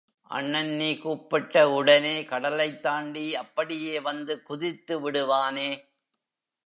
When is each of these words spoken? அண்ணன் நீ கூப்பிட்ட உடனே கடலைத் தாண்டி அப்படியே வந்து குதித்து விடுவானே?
அண்ணன் 0.29 0.69
நீ 0.69 0.97
கூப்பிட்ட 0.97 1.69
உடனே 1.71 2.23
கடலைத் 2.23 2.83
தாண்டி 2.83 3.35
அப்படியே 3.35 3.99
வந்து 3.99 4.43
குதித்து 4.43 4.99
விடுவானே? 4.99 5.69